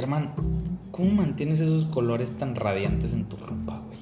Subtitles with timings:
[0.00, 0.32] Germán,
[0.92, 3.98] ¿cómo mantienes esos colores tan radiantes en tu ropa, güey?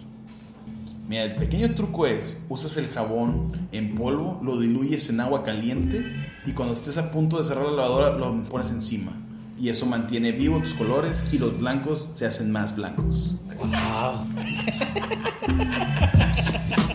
[1.08, 6.04] Mira, el pequeño truco es, usas el jabón en polvo, lo diluyes en agua caliente
[6.46, 9.10] y cuando estés a punto de cerrar la lavadora lo pones encima.
[9.58, 13.40] Y eso mantiene vivos tus colores y los blancos se hacen más blancos.
[13.58, 14.24] Wow.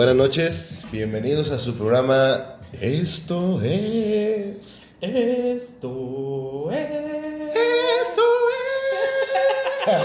[0.00, 4.94] Buenas noches, bienvenidos a su programa Esto es.
[4.98, 6.88] Esto es.
[8.00, 8.22] Esto
[9.86, 9.98] es.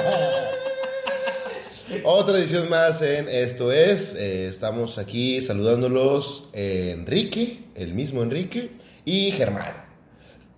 [2.03, 4.15] Otra edición más en Esto es.
[4.15, 8.71] Eh, estamos aquí saludándolos eh, Enrique, el mismo Enrique,
[9.05, 9.85] y Germán.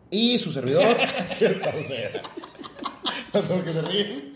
[0.10, 0.98] Y su servidor,
[1.40, 2.24] el Sauceda.
[3.36, 4.34] No sé por qué se ríen.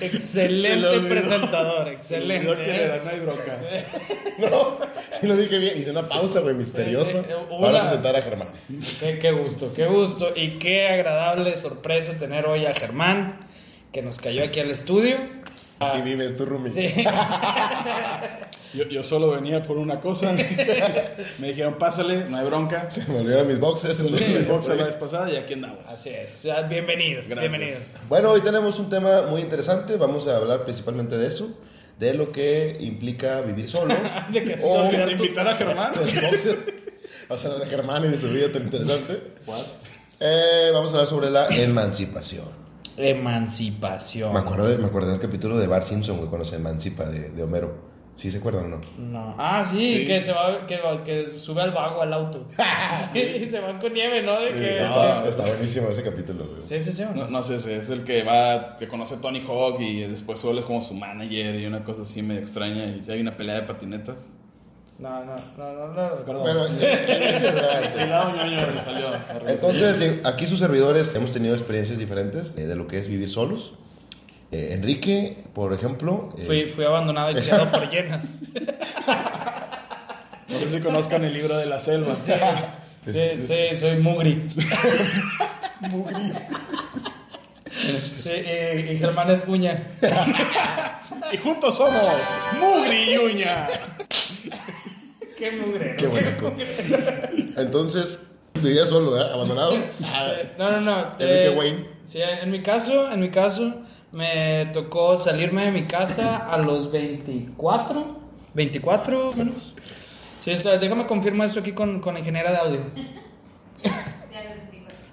[0.00, 2.54] Excelente presentador, excelente.
[2.64, 3.00] quiere, ¿eh?
[3.04, 3.56] no hay bronca.
[4.38, 4.78] No,
[5.10, 5.76] sí lo dije bien.
[5.76, 7.22] Hice una pausa, güey, misteriosa
[7.60, 8.48] para presentar a Germán.
[8.98, 13.38] Qué, qué gusto, qué gusto y qué agradable sorpresa tener hoy a Germán,
[13.92, 15.18] que nos cayó aquí al estudio.
[15.90, 16.70] Aquí vives tu roomie.
[16.70, 16.92] Sí.
[18.74, 20.32] Yo, yo solo venía por una cosa.
[21.38, 22.88] Me dijeron, pásale, no hay bronca.
[23.08, 23.98] Me olvidaron mis boxers.
[23.98, 24.76] Sí, me el box fui.
[24.78, 25.80] la vez pasada y aquí andamos.
[25.86, 26.46] Así es.
[26.70, 27.50] Bienvenido, Gracias.
[27.52, 27.78] bienvenido.
[28.08, 29.96] Bueno, hoy tenemos un tema muy interesante.
[29.96, 31.50] Vamos a hablar principalmente de eso,
[31.98, 33.94] de lo que implica vivir solo.
[34.32, 35.92] De que se o olvidaron ¿De invitar a Germán?
[35.92, 36.66] de los boxers.
[37.28, 39.20] O sea, de Germán y de su vida tan interesante.
[40.20, 42.61] Eh, vamos a hablar sobre la emancipación.
[42.96, 44.32] Emancipación.
[44.32, 47.30] Me acuerdo, de- me acuerdo del capítulo de Bart Simpson, güey, cuando se emancipa de,
[47.30, 47.92] de Homero.
[48.14, 48.80] ¿Sí se acuerdan o no?
[49.10, 49.34] No.
[49.38, 50.04] Ah, sí, Sí.
[50.04, 52.46] Que, se va, que, va- que sube al vago al auto.
[53.14, 54.38] sí, y se van con nieve, ¿no?
[54.38, 56.60] De que, Está, está buenísimo ese capítulo, güey.
[56.66, 57.04] Sí, sí, sí.
[57.14, 60.62] No, no sé, es el que va, que conoce a Tony Hawk y después suele
[60.62, 64.26] como su manager y una cosa así medio extraña y hay una pelea de patinetas.
[64.98, 66.16] No, no, no, no, no.
[66.24, 66.42] Perdón.
[66.42, 67.92] Bueno, ese es real.
[67.98, 69.10] El lado ñoño me salió.
[69.48, 73.74] Entonces, aquí sus servidores hemos tenido experiencias diferentes eh, de lo que es vivir solos.
[74.52, 76.28] Eh, Enrique, por ejemplo.
[76.38, 78.38] eh, Fui, fui abandonado y criado por llenas.
[80.48, 82.14] No sé si conozcan el libro de la selva.
[82.14, 82.30] Sí,
[83.40, 84.46] sí, soy mugri.
[87.70, 89.88] Sí, y, y Germán es uña.
[91.32, 91.94] Y juntos somos
[92.60, 93.66] Mugri y Uña.
[95.36, 95.96] Qué mugre.
[95.96, 96.52] Qué bonito.
[97.60, 98.20] Entonces,
[98.60, 99.24] vivía solo, ¿eh?
[99.32, 99.74] Abandonado.
[100.04, 100.98] Ah, No, no, no.
[101.18, 101.86] Enrique eh, Wayne.
[102.04, 103.74] Sí, en mi caso, en mi caso,
[104.12, 108.20] me tocó salirme de mi casa a los 24.
[108.54, 109.74] 24 menos.
[110.40, 112.80] Sí, esto- déjame confirmar esto aquí con, con la ingeniera de audio.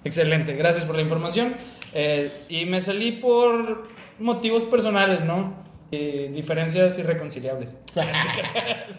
[0.04, 1.54] Excelente, gracias por la información.
[1.94, 3.88] Eh, y me salí por
[4.20, 5.54] motivos personales, ¿no?
[5.92, 7.74] Eh, diferencias irreconciliables.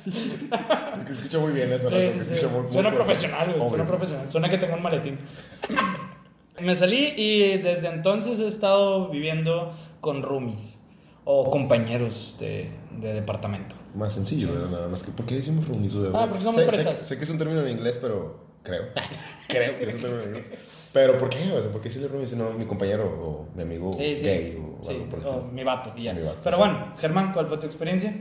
[0.01, 1.89] Es que escucha muy bien eso.
[1.89, 2.35] Sí, sí, sí.
[2.35, 3.69] escucha muy- muy Suena profesional, güey.
[3.69, 4.31] Suena profesional.
[4.31, 5.19] Suena que tengo un maletín.
[6.61, 10.79] Me salí y desde entonces he estado viviendo con roomies
[11.25, 13.77] o compañeros de, de departamento.
[13.95, 14.71] Más sencillo, ¿verdad?
[14.71, 15.11] Nada más que.
[15.11, 16.97] ¿Por qué decimos de Ah, porque somos sé, sé-.
[16.97, 18.83] Sé, que es un término en inglés, pero creo.
[19.49, 20.59] creo que es un término en inglés.
[20.93, 21.39] Pero ¿por qué?
[21.53, 24.25] O sea, ¿por qué decirle roomie si no mi compañero o mi amigo Sí, sí.
[24.25, 26.15] gay o Sí, algo por o mi vato y ya.
[26.15, 26.61] Mi vato, Pero sí.
[26.61, 28.13] bueno, Germán, ¿cuál fue tu experiencia?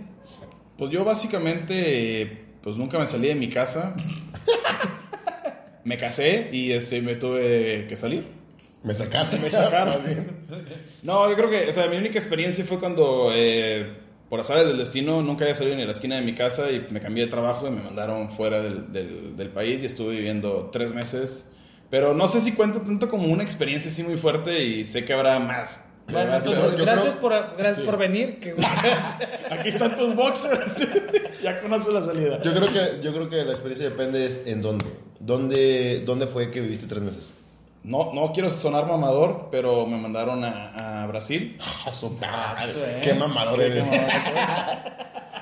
[0.78, 3.96] Pues yo básicamente, pues nunca me salí de mi casa.
[5.84, 8.28] Me casé y este, me tuve que salir.
[8.84, 9.42] Me sacaron.
[9.42, 9.96] Me sacaron.
[11.04, 13.94] No, yo creo que, o sea, mi única experiencia fue cuando, eh,
[14.30, 16.86] por azares del destino, nunca había salido ni a la esquina de mi casa y
[16.92, 20.70] me cambié de trabajo y me mandaron fuera del, del- del país y estuve viviendo
[20.72, 21.50] tres meses.
[21.90, 25.14] Pero no sé si cuenta tanto como una experiencia así muy fuerte y sé que
[25.14, 25.80] habrá más.
[26.12, 27.82] Bueno, entonces, yo gracias, creo- por, gracias Sí.
[27.84, 28.40] por venir.
[28.40, 28.56] que-
[29.52, 30.74] Aquí están tus boxers.
[31.44, 32.42] ya conoces la salida.
[32.44, 34.86] Yo creo que, yo creo que la experiencia depende es en dónde.
[35.20, 37.34] ¿Dónde, dónde fue que viviste tres meses?
[37.84, 41.58] No, no quiero sonar mamador, pero me mandaron a, a Brasil.
[41.86, 43.00] A su Eso, ¿eh?
[43.04, 43.86] Qué mamador eres.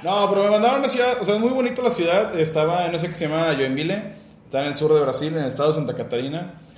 [0.04, 2.40] No, pero me mandaron a una ciudad, o sea, es muy bonita la ciudad.
[2.40, 4.02] Estaba en eso que se llama Joinville.
[4.48, 6.54] Está en el sur de Brasil, en el estado de Santa Catarina.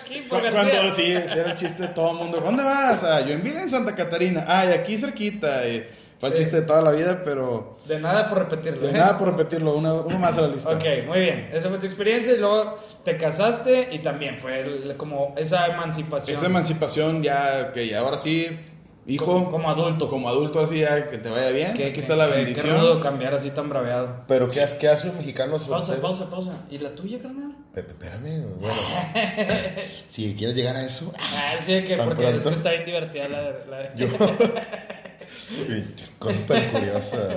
[0.00, 0.40] Aquí, por.
[0.40, 2.40] Cuando sí, ese era el chiste de todo el mundo.
[2.40, 3.04] ¿Dónde vas?
[3.04, 4.44] A Joinville, en Santa Catarina.
[4.48, 5.60] Ah, y aquí cerquita.
[6.18, 8.80] Fue el chiste de toda la vida, pero De nada por repetirlo.
[8.86, 8.92] de ¿eh?
[8.98, 9.76] nada por repetirlo.
[9.76, 10.70] Una- uno más a la lista.
[10.70, 11.50] Ok, muy bien.
[11.52, 16.36] Esa fue tu experiencia y luego te casaste y también fue el- como esa emancipación.
[16.38, 18.58] Esa emancipación ya, que ahora sí,
[19.06, 20.08] hijo, Como- como adulto.
[20.08, 21.74] como adulto así, ya, que te vaya bien.
[21.74, 22.78] Que- Aquí que- está la que- bendición.
[22.78, 24.24] Rudo cambiar así tan braveado.
[24.28, 26.02] Pero ¿qué, hace- qué hace un mexicano Pausa, soltero?
[26.02, 26.52] pausa, pausa.
[26.70, 27.54] ¿Y la tuya, carnal?
[27.72, 28.74] Pepe, espérame, bueno.
[30.08, 31.12] si quieres llegar a eso.
[31.18, 32.48] Ah, sí, que ¿Tan porque es pronto?
[32.50, 33.42] que está bien divertida la...
[33.68, 34.06] la- Yo.
[36.18, 37.28] Cosa tan curiosa.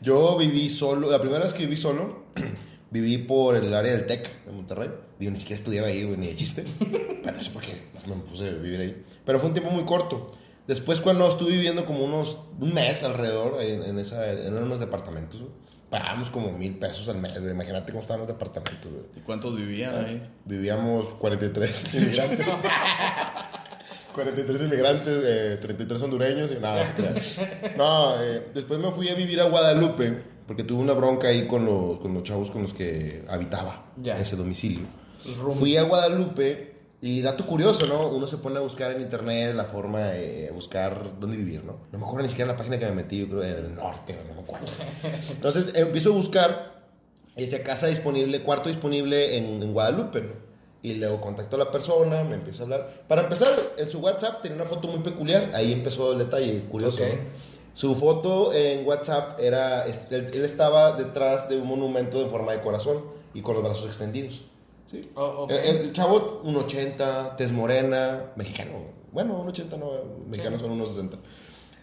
[0.00, 2.24] Yo viví solo, la primera vez que viví solo,
[2.90, 4.90] viví por el área del TEC de Monterrey.
[5.18, 6.64] Digo, ni siquiera estudiaba ahí, güey, ni de chiste.
[7.20, 9.04] Bueno, no sé por qué me puse a vivir ahí.
[9.26, 10.32] Pero fue un tiempo muy corto.
[10.66, 15.40] Después, cuando estuve viviendo como unos, un mes alrededor en, en, esa, en unos departamentos,
[15.40, 15.52] güey,
[15.90, 17.38] pagábamos como mil pesos al mes.
[17.40, 17.50] güey.
[17.52, 19.04] Imagínate cómo estaban los departamentos, güey.
[19.16, 20.22] ¿Y cuántos vivían ahí?
[20.44, 22.46] Vivíamos 43 inmigrantes.
[24.14, 26.84] 43 inmigrantes, eh, 33 hondureños y nada.
[27.76, 31.64] no eh, después me fui a vivir a Guadalupe porque tuve una bronca ahí con
[31.64, 34.18] los, con los chavos con los que habitaba Ya.
[34.18, 34.86] ese domicilio.
[35.58, 38.08] Fui a Guadalupe y dato curioso, ¿no?
[38.08, 41.78] Uno se pone a buscar en internet la forma de buscar dónde vivir, ¿no?
[41.90, 44.18] No me acuerdo ni siquiera la página que me metí, yo creo en el norte,
[44.28, 44.66] no me acuerdo.
[45.30, 46.82] Entonces empiezo a buscar
[47.36, 50.50] esta casa disponible, cuarto disponible en, en Guadalupe, ¿no?
[50.82, 53.04] Y luego contacto a la persona, me empieza a hablar.
[53.06, 57.02] Para empezar, en su WhatsApp tenía una foto muy peculiar, ahí empezó el detalle curioso.
[57.02, 57.08] Ok.
[57.08, 57.50] ¿no?
[57.72, 62.60] Su foto en WhatsApp era, este, él estaba detrás de un monumento en forma de
[62.60, 64.42] corazón y con los brazos extendidos.
[64.90, 65.00] ¿Sí?
[65.14, 68.72] Oh, el, el chavo, un 80, tez morena, mexicano.
[69.12, 69.90] Bueno, un 80 no,
[70.28, 71.16] mexicanos son unos 60.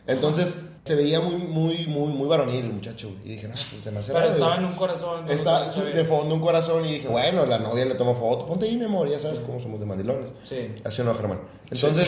[0.07, 3.12] Entonces, se veía muy, muy, muy, muy varonil el muchacho.
[3.25, 4.65] Y dije, no, pues se me hace Pero raro, estaba güey".
[4.65, 5.25] en un corazón.
[5.30, 8.77] ojos de fondo un corazón y dije, bueno, la novia le tomó foto, ponte ahí,
[8.77, 10.30] mi amor, ya sabes cómo somos de mandilones.
[10.45, 10.75] Sí.
[10.86, 11.42] Así o no, Germán.
[11.71, 12.07] Entonces,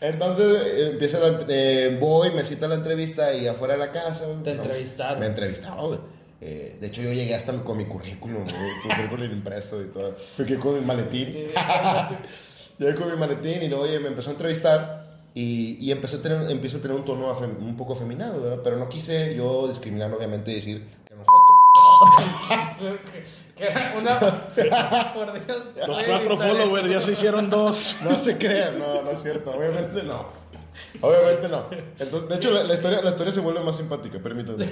[0.00, 4.26] entonces eh, empieza la, eh, voy, me cita la entrevista y afuera de la casa.
[4.42, 5.20] Te entrevistaron.
[5.20, 6.00] Me entrevistaron, güey.
[6.46, 10.14] Eh, de hecho, yo llegué hasta con mi currículum, con mi currículum impreso y todo.
[10.36, 11.26] Fui con mi maletín.
[11.32, 11.46] Sí.
[12.78, 16.22] Llegué con mi maletín y luego oye, me empezó a entrevistar y, y empecé a
[16.22, 18.58] tener, empiezo a tener un tono afem- un poco afeminado, ¿verdad?
[18.62, 22.98] Pero no quise yo discriminar, obviamente, y decir que era un joto.
[23.56, 24.18] que, era una...
[25.14, 25.62] Por Dios.
[25.86, 27.96] Los cuatro followers ya se hicieron dos.
[28.02, 30.26] No se crean, no, no es cierto, obviamente no.
[31.00, 31.64] Obviamente no.
[31.98, 34.66] Entonces, de hecho, la, la historia, la historia se vuelve más simpática, permítanme.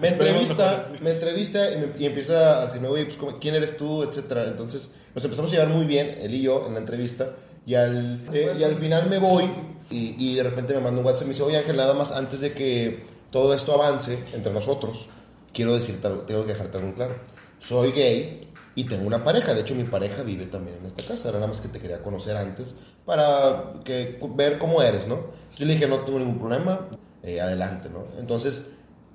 [0.00, 3.76] Me entrevista, me entrevista y, me, y empieza a decirme, oye, pues, ¿cómo- ¿quién eres
[3.76, 4.02] tú?
[4.02, 4.44] Etcétera.
[4.44, 7.32] Entonces, nos empezamos a llevar muy bien, él y yo, en la entrevista.
[7.66, 9.44] Y al, eh, y al final me voy
[9.90, 12.12] y, y de repente me manda un WhatsApp y me dice, oye Ángel, nada más
[12.12, 15.06] antes de que todo esto avance entre nosotros,
[15.52, 17.14] quiero decirte algo, tengo que dejarte algo claro.
[17.58, 19.54] Soy gay y tengo una pareja.
[19.54, 21.28] De hecho, mi pareja vive también en esta casa.
[21.30, 22.74] Era nada más que te quería conocer antes
[23.06, 25.26] para que, ver cómo eres, ¿no?
[25.56, 26.88] Yo le dije, no tengo ningún problema,
[27.22, 28.04] eh, adelante, ¿no?
[28.18, 28.72] Entonces,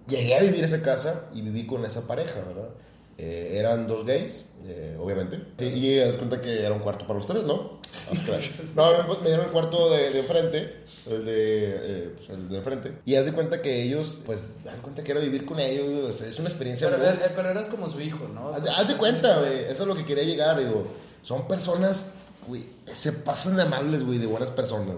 [0.09, 2.69] llegué a vivir esa casa y viví con esa pareja, ¿verdad?
[3.17, 5.39] Eh, eran dos gays, eh, obviamente.
[5.59, 7.79] Y das cuenta que era un cuarto para los tres, ¿no?
[8.75, 8.91] No.
[8.91, 10.75] No, me, dieron el cuarto de, de enfrente,
[11.09, 12.94] el de, eh, pues, el de enfrente.
[13.06, 16.15] Y haz de cuenta que ellos, pues, de cuenta que era vivir con ellos.
[16.15, 18.50] o sea, es una experiencia Pero, muy- eh, pero eras como su hijo, ¿no?
[18.50, 19.63] Haz de, haz de cuenta, güey.
[19.63, 20.85] Eso es lo que quería llegar, digo.
[21.23, 22.11] Son personas,
[22.47, 22.63] güey,
[22.95, 24.95] se pasan de amables, güey, de buenas personas.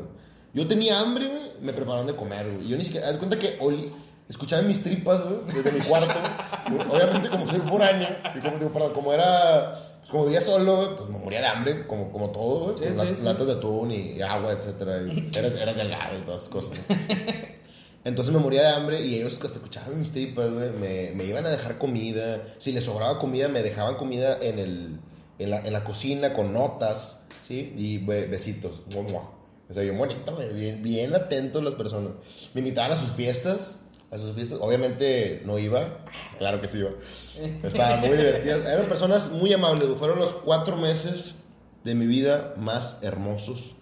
[0.54, 2.68] Yo tenía hambre, güey, me prepararon de comer, güey.
[2.68, 3.92] Yo ni siquiera, haz de cuenta que oli,
[4.32, 6.14] escuchaba mis tripas, güey, desde mi cuarto.
[6.90, 10.96] Obviamente, como soy foráneo, y como, digo, perdón, como era, pues como vivía solo, güey,
[10.96, 12.78] pues me moría de hambre, como, como todo, güey.
[12.92, 13.24] Sí, sí, sí.
[13.24, 15.02] latas de atún y agua, etcétera.
[15.04, 16.78] Y eras, eras delgado y todas esas cosas.
[18.04, 20.72] Entonces me moría de hambre y ellos hasta escuchaban mis tripas, güey.
[20.72, 22.42] Me, me iban a dejar comida.
[22.58, 25.00] Si les sobraba comida, me dejaban comida en, el,
[25.38, 27.74] en, la, en la cocina con notas, ¿sí?
[27.78, 28.82] Y be- besitos.
[29.70, 30.52] O sea, bien bonito, güey.
[30.54, 32.14] Bien, bien atentos las personas.
[32.56, 33.82] Me invitaban a sus fiestas.
[34.12, 34.60] A sus fiestas.
[34.62, 35.88] Obviamente no iba.
[36.38, 36.90] Claro que sí iba.
[37.64, 38.66] Estaban muy divertidas.
[38.68, 39.88] Eran personas muy amables.
[39.98, 41.44] Fueron los cuatro meses
[41.86, 43.74] de mi vida más hermosos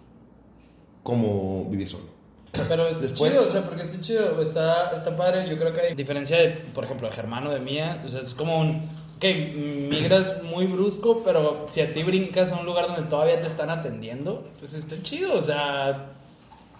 [1.02, 2.04] como vivir solo.
[2.52, 5.48] Pero está Después- chido, o sea, porque está chido, está, está padre.
[5.48, 7.98] Yo creo que hay diferencia de, por ejemplo, de Germano de Mía.
[8.04, 8.82] O sea, es como un.
[9.20, 13.46] Que migras muy brusco, pero si a ti brincas a un lugar donde todavía te
[13.46, 15.34] están atendiendo, pues está chido.
[15.34, 16.12] O sea,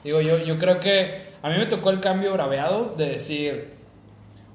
[0.04, 3.80] digo, yo, yo creo que a mí me tocó el cambio braveado de decir,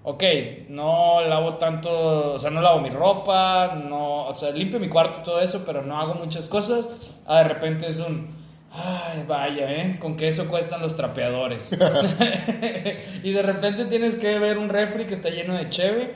[0.04, 0.24] ok,
[0.70, 5.20] no lavo tanto, o sea, no lavo mi ropa, no, o sea, limpio mi cuarto
[5.20, 6.90] y todo eso, pero no hago muchas cosas.
[7.26, 8.28] Ah, de repente es un,
[8.72, 9.98] ay, vaya, ¿eh?
[10.00, 11.72] Con que eso cuestan los trapeadores.
[13.24, 16.14] y de repente tienes que ver un refri que está lleno de cheve.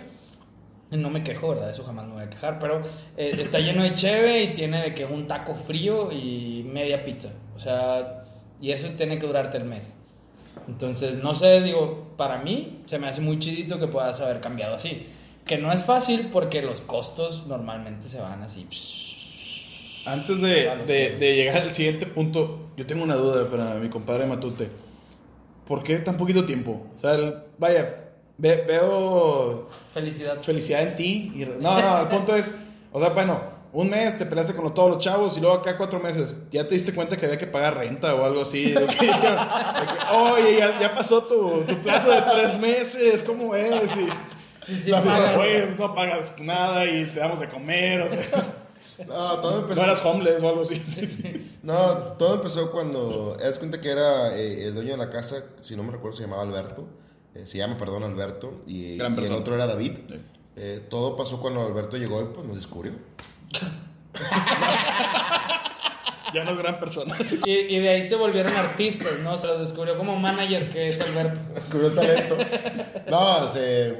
[0.92, 1.70] No me quejo, ¿verdad?
[1.70, 2.82] Eso jamás me voy a quejar, pero
[3.16, 7.30] eh, está lleno de cheve y tiene de que un taco frío y media pizza.
[7.56, 8.19] O sea,
[8.62, 9.94] y eso tiene que durarte el mes.
[10.68, 14.76] Entonces, no sé, digo, para mí se me hace muy chidito que puedas haber cambiado
[14.76, 15.08] así.
[15.46, 18.68] Que no es fácil porque los costos normalmente se van así.
[20.06, 24.70] Antes de, de- llegar al siguiente punto, yo tengo una duda para mi compadre Matute.
[25.68, 26.88] ¿Por qué tan poquito tiempo?
[26.96, 30.40] O sea, el- vaya, ve- veo Felicidad.
[30.42, 31.32] felicidad en ti.
[31.36, 32.54] Y, no, no, el punto es,
[32.92, 33.40] o sea, bueno,
[33.72, 36.74] un mes te peleaste con todos los chavos y luego acá cuatro meses, ya te
[36.74, 38.66] diste cuenta que había que pagar renta o algo así.
[38.72, 43.56] De que, de que, Oye, ya, ya pasó tu, tu plazo de tres meses, ¿cómo
[43.56, 43.96] es?
[43.96, 44.08] Y,
[44.66, 45.80] Sí, sí, no, pagas.
[45.80, 48.22] no pagas nada y te damos de comer, o sea,
[49.08, 49.84] No, todo no empezó.
[49.84, 50.76] eras homeless o algo así.
[50.76, 51.58] Sí, sí.
[51.64, 51.76] No,
[52.18, 53.36] todo empezó cuando.
[53.38, 56.18] Te das cuenta que era eh, el dueño de la casa, si no me recuerdo,
[56.18, 56.86] se llamaba Alberto.
[57.34, 58.60] eh, se llama, perdón, Alberto.
[58.68, 59.94] Y, Gran y el otro era David.
[60.10, 60.16] Sí.
[60.58, 62.92] Eh, todo pasó cuando Alberto llegó y pues nos descubrió.
[66.34, 67.18] Ya no es gran persona.
[67.44, 69.36] Y, y de ahí se volvieron artistas, ¿no?
[69.36, 71.40] Se los descubrió como manager que es Alberto.
[71.56, 72.38] Descubrió talento.
[73.10, 73.96] No, se.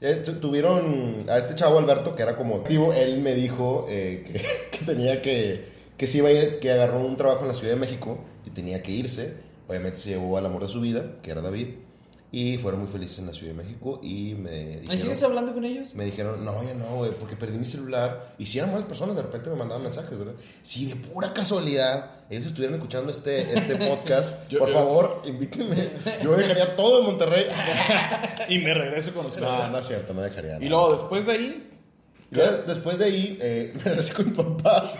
[0.00, 2.94] eh, tu- tuvieron a este chavo Alberto que era como activo.
[2.94, 5.68] Él me dijo eh, que, que tenía que.
[5.98, 8.50] Que se iba a ir, que agarró un trabajo en la Ciudad de México y
[8.50, 9.34] tenía que irse.
[9.68, 11.68] Obviamente se llevó al amor de su vida, que era David.
[12.36, 14.98] Y fueron muy felices en la Ciudad de México y me ¿Ahí dijeron...
[14.98, 15.94] sigues hablando con ellos?
[15.94, 18.34] Me dijeron, no, ya no, güey, porque perdí mi celular.
[18.38, 20.34] Y si eran buenas personas, de repente me mandaban mensajes, ¿verdad?
[20.64, 25.90] Si de pura casualidad ellos estuvieran escuchando este, este podcast, Yo- por yo- favor, invítenme.
[26.24, 27.46] Yo dejaría todo en Monterrey.
[28.48, 29.48] Y me regreso con ustedes.
[29.48, 30.58] No, no es cierto, no dejaría.
[30.60, 31.70] Y luego después de ahí,
[32.66, 34.92] después de ahí, eh, me regresé con mis papás.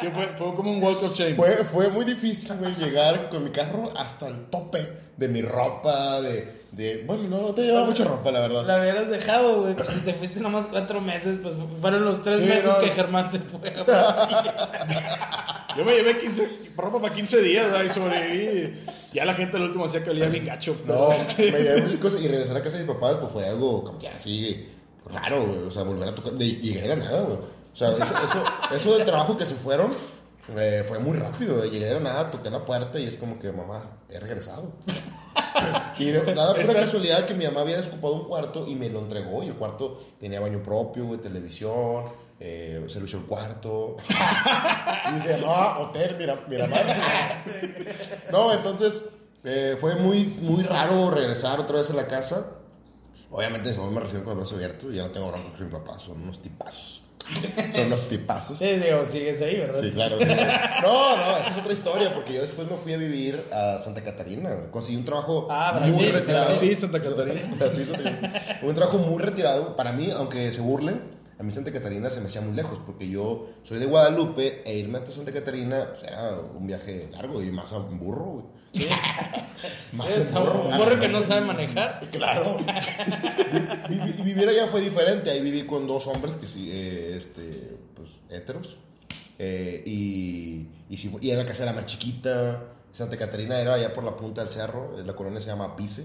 [0.00, 1.34] Que fue, fue como un walk of shame.
[1.34, 6.20] Fue, fue muy difícil, güey, llegar con mi carro hasta el tope de mi ropa,
[6.22, 6.48] de...
[6.72, 8.64] de bueno, no, no te llevaba mucha ropa, la verdad.
[8.66, 9.76] La hubieras dejado, güey.
[9.76, 12.78] Pero si te fuiste nomás cuatro meses, pues fueron los tres Sí, meses no.
[12.78, 14.36] que Germán se fue a Brasil.
[15.76, 18.74] Yo me llevé 15, ropa para 15 días y sobreviví.
[19.12, 20.76] Ya la gente al último decía que olía bien gacho.
[20.86, 23.46] No, este- me llevé muchas cosas y regresar a casa de mis papás pues fue
[23.46, 24.66] algo como que así
[25.12, 25.58] raro, güey.
[25.66, 26.32] O sea, volver a tocar.
[26.40, 27.38] Y llegué de la nada, güey.
[27.80, 28.44] Sea, eso, eso,
[28.74, 29.90] eso del trabajo que se fueron
[30.56, 31.64] eh, fue muy rápido.
[31.64, 34.72] Llegué de la nada, toqué la puerta y es como que, mamá, he regresado.
[35.98, 38.88] y de, nada, pura Esa- casualidad que mi mamá había desocupado un cuarto y me
[38.90, 39.42] lo entregó.
[39.42, 42.04] Y el cuarto tenía baño propio, güey, televisión,
[42.38, 43.96] eh, servicio al cuarto.
[45.10, 46.66] y dice, no, hotel, mira, mira,
[48.32, 49.04] No, entonces
[49.44, 52.46] eh, fue muy, muy raro regresar otra vez a la casa.
[53.30, 54.90] Obviamente mis papás me recibieron con el brazo abierto.
[54.90, 57.02] Ya no tengo bronca con mi papá, son unos tipazos.
[57.72, 58.58] Son unos tipazos.
[58.58, 59.80] Sí, digo, sigues ahí, ¿verdad?
[59.80, 60.16] Sí, claro.
[60.18, 60.24] sí.
[60.82, 64.02] No, no, esa es otra historia, porque yo después me fui a vivir a Santa
[64.02, 64.70] Catarina.
[64.70, 66.46] Conseguí un trabajo Ah, muy retirado.
[66.46, 66.70] Brasil.
[66.70, 67.40] Sí, Santa Catarina.
[67.56, 68.66] Brasil, sí.
[68.66, 69.76] un trabajo muy retirado.
[69.76, 71.02] Para mí, aunque se burlen,
[71.38, 74.74] a mí Santa Catarina se me hacía muy lejos, porque yo soy de Guadalupe e
[74.76, 78.44] irme hasta Santa Catarina pues, era un viaje largo y más en burro, güey.
[80.04, 82.08] Más Es un burro que no sabe manejar.
[82.10, 82.58] Claro.
[83.88, 85.30] Vi- vivir allá fue diferente.
[85.30, 88.76] Ahí viví con dos hombres que sí, eh, este, pues, héteros.
[89.38, 92.62] Eh, y, y, sí, y en la casa era más chiquita.
[92.92, 94.98] Santa Catarina era allá por la punta del cerro.
[94.98, 96.04] eh, La colonia se llama Apice.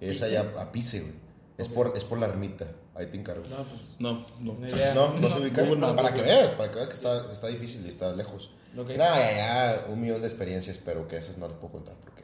[0.00, 1.12] Es allá Apice, güey.
[1.58, 2.66] Es por, es por la ermita.
[2.94, 3.44] Ahí te encargo.
[3.48, 4.54] No, pues, No, no.
[4.94, 5.62] No, no, se ubica.
[5.62, 8.50] Google Maps, para que veas, para que veas que está, está difícil y está lejos.
[8.76, 8.90] Ok.
[8.96, 12.22] Nada, ya, un millón de experiencias, pero que esas no les puedo contar porque.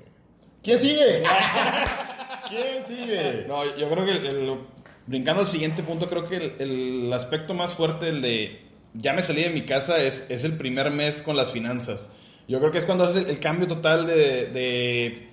[0.64, 1.22] ¿Quién sigue?
[2.48, 3.44] ¿Quién sigue?
[3.46, 4.58] No, yo creo que el, el-
[5.06, 8.62] brincando al siguiente punto, creo que el, el aspecto más fuerte, el de
[8.94, 12.12] ya me salí de mi casa, es, es el primer mes con las finanzas.
[12.48, 15.28] Yo creo que es cuando haces el, cambio total de, de,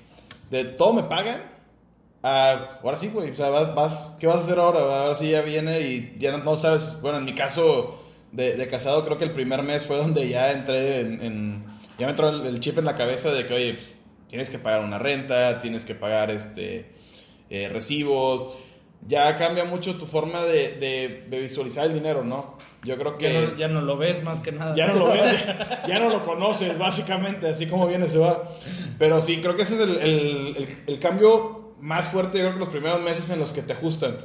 [0.49, 1.43] de todo me pagan.
[2.23, 4.79] a, ahora sí, güey, o sea, vas, vas, ¿qué vas a hacer ahora?
[4.79, 6.99] Ahora sí ya viene y ya no, no sabes.
[7.01, 10.51] Bueno, en mi caso de, de casado, creo que el primer mes fue donde ya
[10.51, 11.21] entré en.
[11.21, 11.65] en-
[11.99, 13.91] ya me entró el chip en la cabeza de que, oye, pues,
[14.31, 16.87] tienes que pagar una renta, tienes que pagar este
[17.51, 18.49] eh, recibos.
[19.07, 22.55] Ya cambia mucho tu forma de, de- de visualizar el dinero, ¿no?
[22.83, 24.75] Yo creo que Ya no, ya no lo ves más que nada.
[24.75, 25.43] ya no lo ves,
[25.87, 28.43] ya no lo conoces, básicamente, así como viene se va.
[28.99, 32.53] Pero sí, creo que ese es el, el- el- el cambio más fuerte, yo creo
[32.53, 34.17] que los primeros meses en los que te ajustan.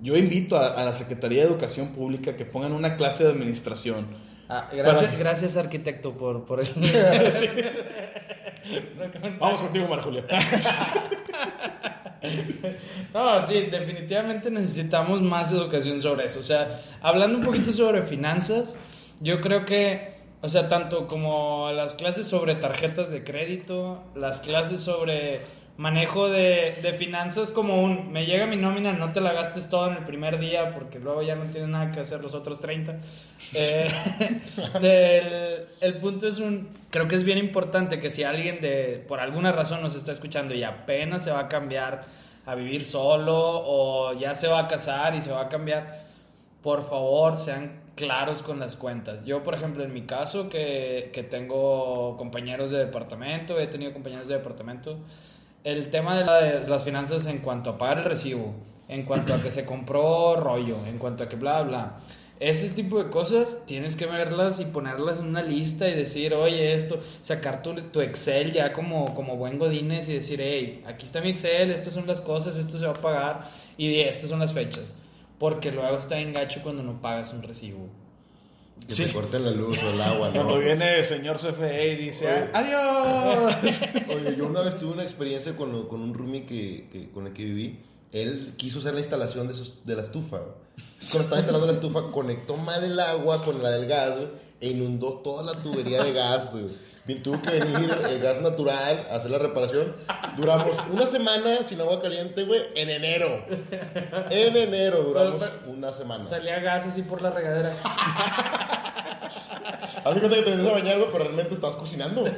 [0.00, 4.06] Yo invito a, a la Secretaría de Educación Pública que pongan una clase de administración.
[4.48, 6.68] Ah, gracias, Para- gracias, arquitecto, por, por el.
[9.38, 10.24] Vamos contigo, María Julia.
[13.14, 16.40] No, sí, definitivamente necesitamos más educación sobre eso.
[16.40, 16.68] O sea,
[17.00, 18.76] hablando un poquito sobre finanzas,
[19.20, 24.82] yo creo que, o sea, tanto como las clases sobre tarjetas de crédito, las clases
[24.82, 25.40] sobre
[25.80, 29.88] manejo de, de finanzas como un, me llega mi nómina, no te la gastes todo
[29.90, 32.98] en el primer día porque luego ya no tienes nada que hacer los otros 30.
[33.54, 33.90] Eh,
[34.80, 39.20] del- el punto es un, creo que es bien importante que si alguien de, por
[39.20, 42.04] alguna razón nos está escuchando y apenas se va a cambiar
[42.44, 46.04] a vivir solo o ya se va a casar y se va a cambiar,
[46.62, 49.24] por favor sean claros con las cuentas.
[49.24, 54.28] Yo, por ejemplo, en mi caso, que, que tengo compañeros de departamento, he tenido compañeros
[54.28, 54.98] de departamento,
[55.64, 58.54] el tema de, la- de las finanzas en cuanto a pagar el recibo,
[58.88, 62.00] en cuanto a que se compró rollo, en cuanto a que bla, bla.
[62.40, 66.72] Ese tipo de cosas tienes que verlas y ponerlas en una lista y decir, oye,
[66.74, 71.20] esto, sacar tu, tu Excel ya como, como buen Godines y decir, hey, aquí está
[71.20, 74.54] mi Excel, estas son las cosas, esto se va a pagar y estas son las
[74.54, 74.94] fechas.
[75.38, 77.86] Porque luego está en gacho cuando no pagas un recibo.
[78.86, 79.04] Que Sí.
[79.04, 80.34] te corten la luz o el agua, ¿no?
[80.34, 82.50] Cuando viene el señor CFE y dice, Oye.
[82.52, 83.54] adiós.
[84.08, 87.26] Oye, yo una vez tuve una experiencia con, lo- con un roomie que, que- con
[87.26, 87.80] el que viví.
[88.12, 90.40] Él quiso hacer la instalación de, esos- de la estufa.
[91.10, 94.14] Cuando estaba instalando la estufa, conectó mal el agua con la del gas
[94.60, 96.50] e inundó toda la tubería de gas.
[97.22, 99.94] Tuvo que venir el gas natural a hacer la reparación.
[100.36, 103.44] Duramos una semana sin agua caliente, güey, en enero.
[104.30, 106.22] En enero duramos Pero- una semana.
[106.22, 107.76] Salía gas así por la regadera.
[110.04, 112.24] Haz cuenta que te vienes a bañar, güey, pero realmente estabas cocinando.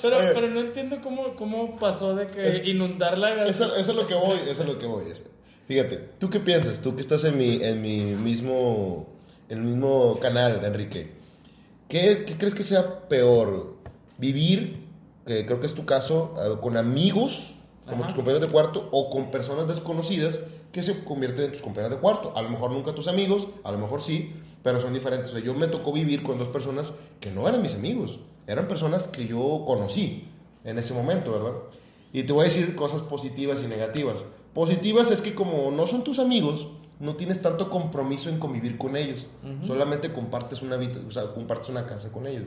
[0.00, 0.30] Pero, Oye.
[0.32, 3.50] pero no entiendo cómo, cómo pasó de que Es- inundar la gas.
[3.50, 5.10] Eso, eso es lo que voy, eso es lo que voy.
[5.10, 5.24] es-
[5.68, 6.80] Fíjate, ¿tú qué piensas?
[6.80, 9.06] Tú que estás en mi, en mi mismo,
[9.50, 11.10] el mismo canal, Enrique.
[11.88, 13.74] ¿Qué, qué crees que sea peor?
[14.16, 14.86] ¿Vivir,
[15.26, 18.06] que creo que es tu caso, eh, con amigos, como Ajá.
[18.06, 20.38] tus compañeros de cuarto, o con personas desconocidas
[20.70, 22.32] que se convierten en tus compañeros de cuarto?
[22.36, 25.30] A lo mejor nunca tus amigos, a lo mejor sí, pero son diferentes.
[25.30, 28.68] O sea, yo me tocó vivir con dos personas que no eran mis amigos, eran
[28.68, 30.28] personas que yo conocí
[30.62, 31.54] en ese momento, ¿verdad?
[32.12, 34.24] Y te voy a decir cosas positivas y negativas.
[34.54, 36.68] Positivas es que como no son tus amigos,
[37.00, 39.26] no tienes tanto compromiso en convivir con ellos.
[39.66, 42.44] Solamente compartes una, o sea, compartes una casa con ellos.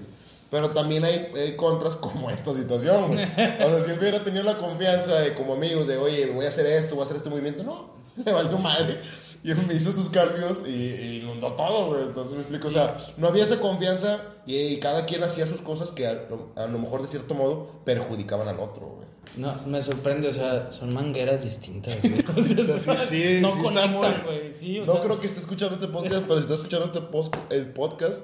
[0.51, 3.07] Pero también hay eh, contras como esta situación.
[3.07, 3.25] güey.
[3.35, 6.67] O sea, si hubiera tenido la confianza de como amigos de, oye, voy a hacer
[6.67, 7.89] esto, voy a hacer este movimiento, no,
[8.23, 9.01] le valió madre.
[9.51, 12.03] Y me hizo sus cambios y, y inundó todo, güey.
[12.03, 15.61] Entonces me explico, o sea, no había esa confianza y, y cada quien hacía sus
[15.61, 19.03] cosas que a, lo- a lo mejor de cierto modo perjudicaban al otro, güey.
[19.37, 22.23] No, me sorprende, o sea, son mangueras distintas, güey.
[22.37, 24.53] O sea, Sí, sí, no sí está conectan, muy- güey.
[24.53, 27.01] Sí, o No sea, creo que esté escuchando este podcast, pero si está escuchando este
[27.01, 28.21] pos- el podcast,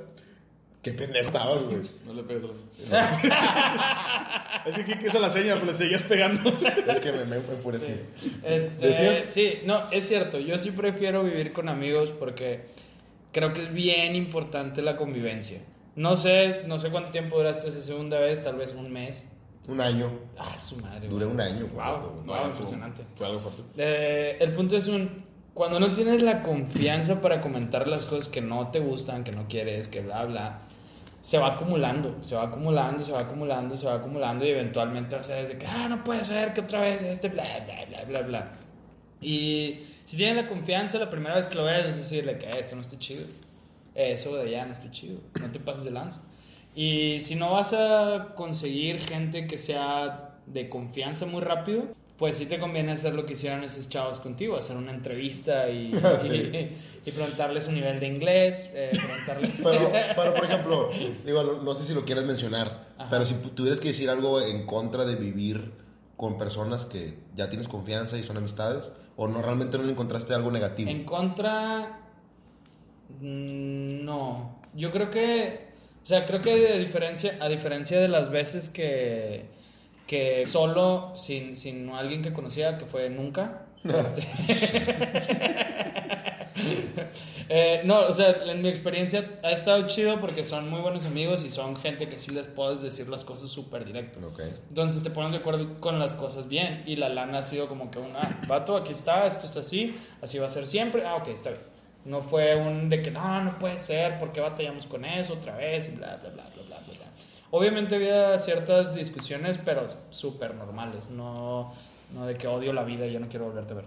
[0.91, 1.81] qué pendejo estabas, güey.
[2.05, 2.47] No le pegues a
[2.91, 6.49] la Es que hizo la seña, pero le seguías pegando.
[6.49, 7.93] Es que me, me enfurecí.
[8.43, 9.17] Este, ¿Decías?
[9.29, 10.39] Sí, no, es cierto.
[10.39, 12.65] Yo sí prefiero vivir con amigos porque
[13.31, 15.61] creo que es bien importante la convivencia.
[15.95, 19.29] No sé, no sé cuánto tiempo duraste esa segunda vez, tal vez un mes.
[19.67, 20.11] Un año.
[20.37, 21.07] Ah, su madre.
[21.07, 21.67] Duré un año.
[21.73, 22.39] Wow, completo, güey.
[22.39, 23.03] wow, impresionante.
[23.15, 23.61] Fue algo fuerte.
[23.77, 28.39] Eh, el punto es un cuando no tienes la confianza para comentar las cosas que
[28.39, 30.61] no te gustan, que no quieres, que bla bla,
[31.21, 35.29] se va acumulando, se va acumulando, se va acumulando, se va acumulando y eventualmente vas
[35.29, 38.03] a ser de que ah no puede ser que otra vez este bla bla bla
[38.05, 38.51] bla bla.
[39.21, 42.75] Y si tienes la confianza la primera vez que lo ves es decirle que esto
[42.75, 43.25] no está chido,
[43.95, 46.21] eso de allá no está chido, no te pases de lanza.
[46.73, 51.83] Y si no vas a conseguir gente que sea de confianza muy rápido,
[52.19, 55.93] pues sí te conviene hacer lo que hicieron esos chavos contigo, hacer una entrevista y,
[56.21, 56.27] Sí.
[56.29, 59.61] y, y preguntarles su nivel de inglés, eh, preguntarles...
[59.63, 60.89] Pero, pero, por ejemplo,
[61.25, 63.09] digo, no, no sé si lo quieres mencionar, Ajá.
[63.09, 65.71] pero si tuvieras que decir algo en contra de vivir
[66.17, 70.33] con personas que ya tienes confianza y son amistades, o no realmente no le encontraste
[70.33, 70.89] algo negativo.
[70.91, 72.01] En contra,
[73.21, 74.59] mm, no.
[74.73, 75.67] Yo creo que,
[76.03, 79.45] o sea, creo que a diferencia, a diferencia de las veces que,
[80.09, 83.67] que solo, sin, sin alguien que conocía, que fue nunca.
[83.83, 84.23] este,
[87.49, 91.43] eh, no, o sea, en mi experiencia ha estado chido porque son muy buenos amigos
[91.43, 94.19] y son gente que sí les puedes decir las cosas súper directo.
[94.25, 94.41] Ok.
[94.69, 96.81] Entonces te pones de acuerdo con las cosas bien.
[96.87, 99.95] Y la lana ha sido como que un, ah, vato, aquí está, esto es así,
[100.23, 101.05] así va a ser siempre.
[101.05, 101.61] Ah, ok, está bien.
[102.05, 105.55] No fue un de que no, no puede ser, ¿por qué batallamos con eso otra
[105.55, 105.87] vez?
[105.89, 106.49] Y bla, bla, bla.
[106.49, 106.59] bla.
[107.51, 111.09] Obviamente había ciertas discusiones, pero súper normales.
[111.09, 111.73] No,
[112.13, 113.85] no de que odio la vida y ya no quiero volverte a ver.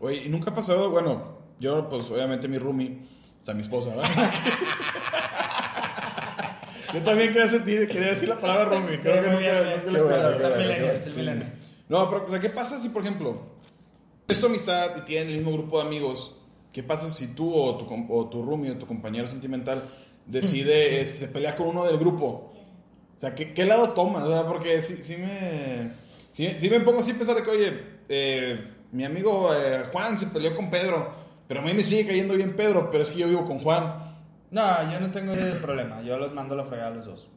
[0.00, 0.90] Oye, ¿y nunca ha pasado?
[0.90, 2.98] Bueno, yo, pues, obviamente mi roomie,
[3.40, 4.10] o sea, mi esposa, ¿verdad?
[6.94, 8.98] yo también quería, sentir, quería decir la palabra roomie.
[8.98, 9.82] Creo que nunca.
[11.88, 13.40] No, pero, o sea, ¿qué pasa si, por ejemplo,
[14.26, 16.34] es tu amistad y tienen el mismo grupo de amigos?
[16.72, 19.80] ¿Qué pasa si tú o tu, o tu roomie o tu compañero sentimental
[20.26, 22.53] decide este, pelear con uno del grupo?
[23.24, 24.22] Sea, ¿qué, qué lado tomas?
[24.24, 24.46] verdad?
[24.46, 25.92] Porque sí, sí me...
[26.30, 30.18] Sí, sí me pongo así a pensar de que, oye, eh, mi amigo eh, Juan
[30.18, 31.12] se peleó con Pedro,
[31.48, 34.14] pero a mí me sigue cayendo bien Pedro, pero es que yo vivo con Juan.
[34.50, 36.02] No, yo no tengo ese problema.
[36.02, 37.28] Yo los mando a la fregada a los dos.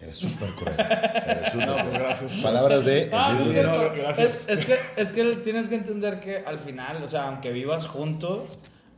[0.00, 0.82] Eres súper correcto.
[0.82, 1.98] Eres súper No, correcto.
[1.98, 2.32] gracias.
[2.34, 4.44] Palabras de Ah, no no, gracias.
[4.48, 7.86] Es, es que, es que tienes que entender que al final, o sea, aunque vivas
[7.86, 8.48] juntos,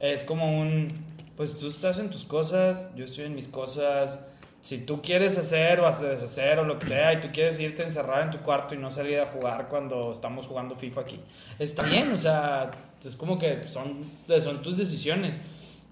[0.01, 0.89] es como un.
[1.37, 4.25] Pues tú estás en tus cosas, yo estoy en mis cosas.
[4.65, 7.83] Si tú quieres hacer o hacer deshacer o lo que sea, y tú quieres irte
[7.83, 11.21] a encerrar en tu cuarto y no salir a jugar cuando estamos jugando FIFA aquí,
[11.59, 12.71] está bien, o sea,
[13.05, 14.01] es como que son,
[14.43, 15.39] son tus decisiones.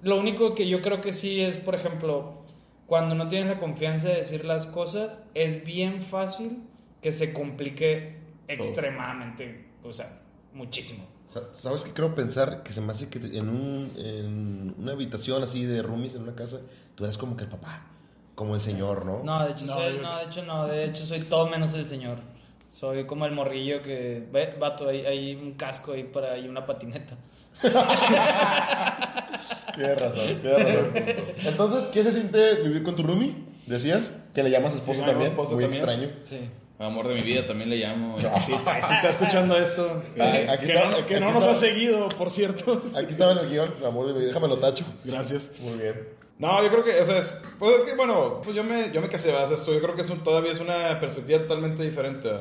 [0.02, 2.42] Lo único que yo creo que sí es, por ejemplo,
[2.86, 6.62] cuando no tienes la confianza de decir las cosas, es bien fácil
[7.02, 8.16] que se complique
[8.48, 10.18] extremadamente, o sea,
[10.54, 11.06] muchísimo.
[11.28, 12.62] Sa- ¿Sabes qué creo pensar?
[12.62, 16.34] Que se me hace que en, un, en una habitación así de roomies en una
[16.34, 16.60] casa,
[16.94, 17.86] tú eres como que el papá,
[18.34, 19.22] como el señor, ¿no?
[19.24, 21.74] No, de hecho, No, soy, yo- no, de hecho no, de hecho soy todo menos
[21.74, 22.18] el señor.
[22.72, 26.64] Soy como el morrillo que, ve, vato, hay, hay un casco ahí para y una
[26.66, 27.16] patineta.
[29.74, 30.92] Tienes razón, tienes razón.
[31.44, 33.34] Entonces, ¿qué se siente vivir con tu roomie?
[33.66, 35.82] Decías que le llamas esposa Sí, también, esposa muy también.
[35.84, 36.08] extraño.
[36.22, 36.50] Sí.
[36.78, 38.16] Amor de mi vida también le llamo.
[38.18, 40.02] Y sí, pa, si está escuchando esto.
[40.14, 41.50] que- aquí que está- no, que aquí no nos está.
[41.52, 42.82] ha seguido, por cierto.
[42.96, 44.84] Aquí estaba en el guion, amor de mi vida, déjame lo tacho.
[45.04, 45.52] Gracias.
[45.60, 46.08] Muy bien.
[46.42, 49.00] No, yo creo que, o sea, es, pues es que, bueno, pues yo me, yo
[49.00, 52.32] me casé, esto yo creo que es todavía es una perspectiva totalmente diferente.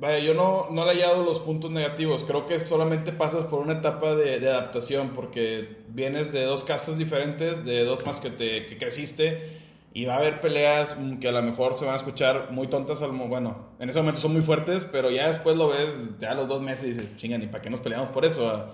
[0.00, 3.60] Vaya, yo no, no le he hallado los puntos negativos, creo que solamente pasas por
[3.60, 8.64] una etapa de, adaptación, porque vienes de dos casas diferentes, de dos más que, te,
[8.64, 9.42] que creciste,
[9.92, 12.68] y va a haber peleas mm, que a lo mejor se van a escuchar muy
[12.68, 16.48] tontas, bueno, en ese momento son muy fuertes, pero ya después lo ves, ya los
[16.48, 18.70] dos meses dices, chingan, ¿y para qué nos peleamos por eso?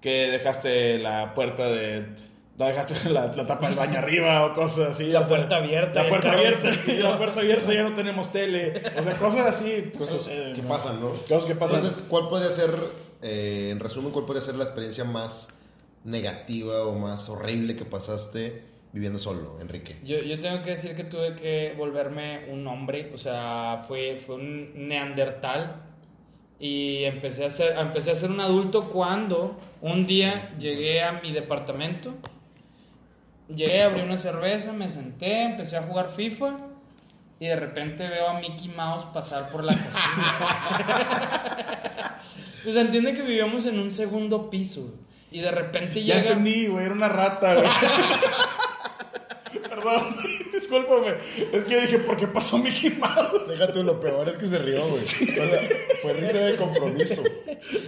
[0.00, 2.06] que dejaste la puerta de...
[2.58, 5.06] No dejaste la, la tapa del baño arriba o cosas así.
[5.06, 6.70] La o sea, puerta abierta, La puerta abierta.
[6.86, 8.82] Y la puerta abierta ya no tenemos tele.
[8.98, 9.90] O sea, cosas así.
[9.92, 10.68] Pues, Cosas suceden, que ¿no?
[10.68, 11.10] pasan, ¿no?
[11.10, 11.80] Cosas que pasan.
[11.80, 12.70] Entonces, ¿cuál podría ser,
[13.22, 15.50] eh, en resumen, cuál podría ser la experiencia más
[16.04, 19.98] negativa o más horrible que pasaste viviendo solo, Enrique?
[20.02, 24.36] Yo, yo tengo que decir que tuve que volverme un hombre, o sea, fue, fue
[24.36, 25.82] un neandertal
[26.58, 31.32] y empecé a, ser, empecé a ser un adulto cuando un día llegué a mi
[31.32, 32.14] departamento,
[33.54, 36.56] llegué, abrí una cerveza, me senté, empecé a jugar FIFA
[37.38, 40.38] y de repente veo a Mickey Mouse pasar por la cocina.
[42.64, 44.94] pues entiende que vivíamos en un segundo piso
[45.30, 46.30] y de repente Ya llega...
[46.30, 46.86] entendí, güey.
[46.86, 47.68] Era una rata, güey.
[49.68, 50.16] Perdón,
[50.52, 51.16] discúlpame.
[51.52, 53.48] Es que dije, ¿por qué pasó Mickey Mouse?
[53.48, 55.02] Déjate, lo peor es que se rió, güey.
[55.02, 55.60] O sea,
[56.02, 57.22] fue risa de compromiso.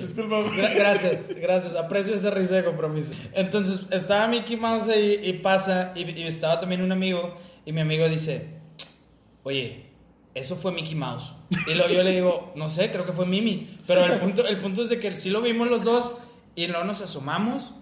[0.01, 0.49] Discúlpame.
[0.51, 1.75] Gra- Gracias, gracias.
[1.75, 3.15] Aprecio esa risa de compromiso.
[3.35, 8.09] Entonces, estaba Mickey Mouse ahí y pasa, y, estaba también un amigo, y mi amigo
[8.09, 8.49] dice,
[9.43, 9.87] oye,
[10.35, 11.33] eso fue Mickey Mouse.
[11.67, 13.69] Y luego yo le digo, no sé, creo que fue Mimi.
[13.87, 16.17] Pero el punto, el punto es de que sí lo vimos los dos,
[16.55, 17.73] y luego nos asomamos,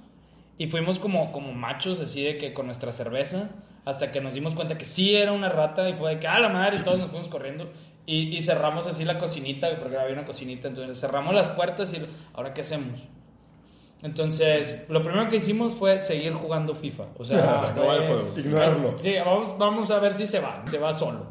[0.58, 3.50] y fuimos como, como machos, así de que con nuestra cerveza,
[3.84, 6.38] hasta que nos dimos cuenta que sí era una rata, y fue de que, ah,
[6.40, 7.70] la madre, y todos nos fuimos corriendo.
[8.06, 12.00] Y, y cerramos así la cocinita, porque había una cocinita, entonces cerramos las puertas y,
[12.34, 13.00] ¿ahora qué hacemos?
[14.02, 17.04] Entonces, lo primero que hicimos fue seguir jugando FIFA.
[17.18, 18.28] O sea, el fue- juego.
[18.36, 18.98] Ignorarlo.
[18.98, 20.62] Sí, vamos, vamos a ver si se va.
[20.66, 21.26] Se va solo.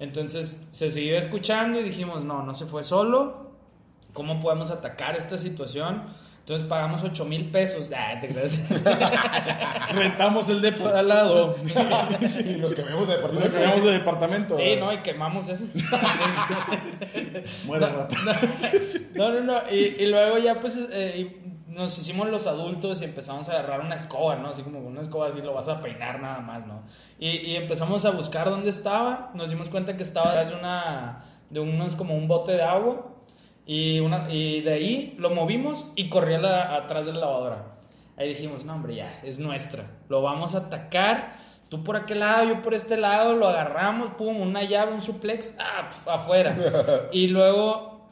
[0.00, 3.50] Entonces, se siguió escuchando y dijimos, no, no se fue solo.
[4.14, 6.04] ¿Cómo podemos atacar esta situación?
[6.46, 7.90] Entonces pagamos 8 mil pesos.
[7.96, 8.70] Ah, te creas.
[9.92, 11.52] Rentamos el de al lado.
[11.64, 13.50] Y nos cambiamos de Y nos departamento.
[13.52, 14.56] cambiamos de departamento.
[14.56, 15.66] Sí, no, y quemamos ese.
[17.64, 18.16] Muere rata.
[19.14, 19.60] No, no, no.
[19.72, 23.96] Y, y luego ya pues eh, nos hicimos los adultos y empezamos a agarrar una
[23.96, 24.50] escoba, ¿no?
[24.50, 26.84] Así como con una escoba así lo vas a peinar nada más, ¿no?
[27.18, 29.32] Y, y empezamos a buscar dónde estaba.
[29.34, 33.15] Nos dimos cuenta que estaba detrás de una de unos como un bote de agua
[33.66, 37.74] y una y de ahí lo movimos y corría la, atrás de la lavadora.
[38.16, 39.84] Ahí dijimos, no, hombre, ya, es nuestra.
[40.08, 41.34] Lo vamos a atacar.
[41.68, 45.56] Tú por aquel lado, yo por este lado, lo agarramos, pum, una llave, un suplex,
[45.58, 46.56] ah, pf, afuera.
[47.12, 48.08] y luego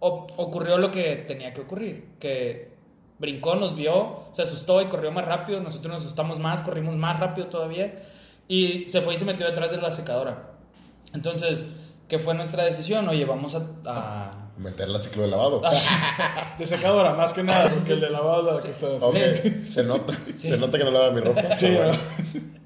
[0.00, 2.74] o- ocurrió lo que tenía que ocurrir, que
[3.18, 7.20] brincó, nos vio, se asustó y corrió más rápido, nosotros nos asustamos más, corrimos más
[7.20, 7.94] rápido todavía
[8.48, 10.52] y se fue y se metió detrás de la secadora.
[11.14, 11.70] Entonces,
[12.08, 13.06] ¿qué fue nuestra decisión?
[13.08, 13.66] Oye, vamos a...
[13.86, 15.62] a- Meterla a ciclo de lavado.
[16.58, 18.86] De secadora, más que nada, porque el de lavado es la que está.
[19.06, 19.72] Ok, Sí.
[19.72, 20.14] se nota.
[20.34, 20.48] Sí.
[20.48, 21.54] Se nota que no lava mi ropa.
[21.56, 21.98] Sí, bueno.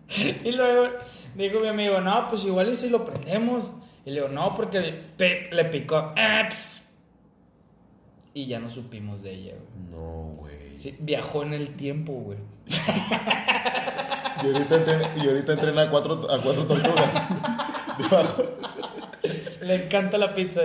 [0.44, 0.88] Y luego
[1.36, 3.70] dijo mi amigo, no, pues igual y si lo prendemos.
[4.04, 4.80] Y le digo, no, porque
[5.18, 6.12] le, le picó.
[6.16, 6.48] Ah.
[8.34, 9.90] Y ya no supimos de ella, güey.
[9.90, 10.76] No, güey.
[10.78, 12.38] Sí, viajó en el tiempo, güey.
[14.42, 17.28] Y ahorita, entrena, y ahorita entrena a cuatro, a cuatro tortugas.
[17.98, 18.42] Debajo.
[19.70, 20.62] Le encanta la pizza.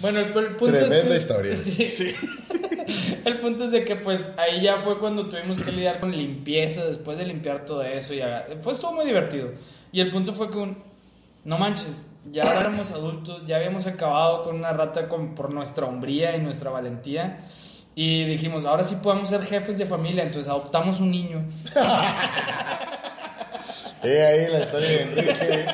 [0.00, 1.56] bueno, el, el punto es Tremenda que- historia.
[1.64, 2.14] Sí.
[3.24, 6.84] El punto es de que pues ahí ya fue cuando tuvimos que lidiar con limpieza,
[6.84, 8.20] después de limpiar todo eso y
[8.62, 9.52] pues estuvo muy divertido.
[9.92, 10.82] Y el punto fue que un-
[11.44, 16.36] no manches, ya éramos adultos, ya habíamos acabado con una rata con, por nuestra hombría
[16.36, 17.40] y nuestra valentía.
[17.94, 21.44] Y dijimos, ahora sí podemos ser jefes de familia, entonces adoptamos un niño.
[24.02, 25.66] He ahí la historia de Enrique.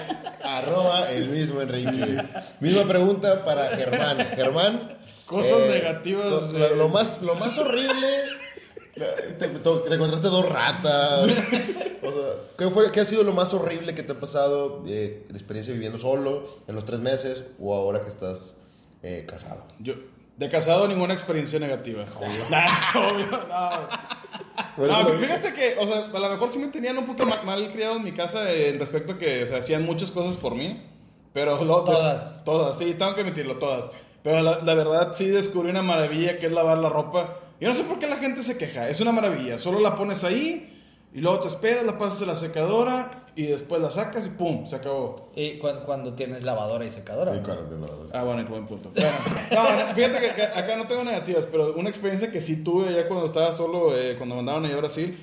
[0.58, 2.22] Arroba el mismo Enrique.
[2.60, 4.18] Misma pregunta para Germán.
[4.34, 4.98] Germán.
[5.26, 8.08] Cosas eh, negativas de- Lo, más, lo más horrible.
[9.38, 9.44] Te,
[9.94, 11.24] encontraste dos ratas.
[12.02, 14.82] O sea, ¿qué, fue, ¿Qué ha sido lo más horrible que te ha pasado?
[14.86, 18.56] eh, la experiencia viviendo solo en los tres meses o ahora que estás
[19.02, 19.66] eh, casado.
[19.78, 19.94] Yo,
[20.38, 22.04] de casado, ninguna experiencia negativa.
[22.50, 24.86] Nah, obvio, no.
[24.86, 27.24] No, eso lo- fíjate que, o sea, a lo mejor sí me tenían un poco
[27.26, 30.36] ma- mal criado en mi casa en respecto a que o sea, hacían muchas cosas
[30.36, 30.80] por mí.
[31.32, 32.44] Pero des- Todas.
[32.44, 33.90] Todas, sí, tengo que admitirlo, todas.
[34.22, 37.34] Pero la, la verdad sí descubrí una maravilla que es lavar la ropa.
[37.60, 39.58] Yo no sé por qué la gente se queja, es una maravilla.
[39.58, 40.77] Solo la pones ahí
[41.14, 44.66] y luego te esperas, la pasas a la secadora y después la sacas y pum,
[44.66, 45.30] se acabó.
[45.36, 47.32] Y cu- cuando tienes lavadora y secadora.
[47.34, 47.42] ¿no?
[47.42, 48.90] claro, de lo- Ah, bueno, buen punto.
[48.94, 49.10] Bueno,
[49.52, 53.06] no, fíjate que, que acá no tengo negativas, pero una experiencia que sí tuve ya
[53.08, 55.16] cuando estaba solo, eh, cuando me mandaron allá a Brasil,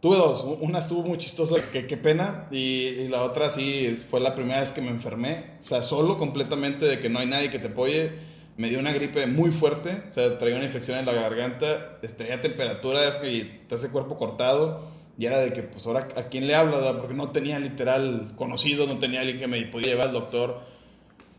[0.00, 0.44] tuve dos.
[0.60, 2.58] Una estuvo muy chistosa, que qué pena, y,
[2.88, 6.84] y la otra sí fue la primera vez que me enfermé, o sea, solo completamente
[6.84, 8.36] de que no hay nadie que te apoye.
[8.58, 12.40] Me dio una gripe muy fuerte, o sea, traía una infección en la garganta, traía
[12.40, 14.94] temperaturas y te hace cuerpo cortado.
[15.18, 16.98] Y era de que, pues ahora, ¿a quién le verdad?
[16.98, 20.60] Porque no tenía literal conocido, no tenía alguien que me podía llevar al doctor